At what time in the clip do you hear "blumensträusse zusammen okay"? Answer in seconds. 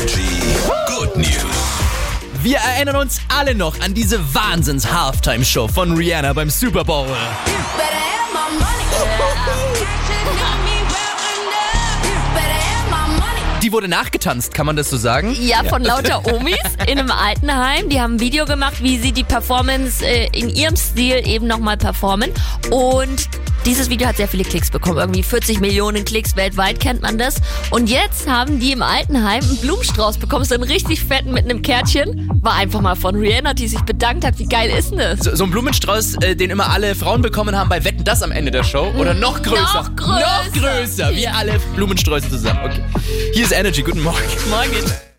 41.74-42.82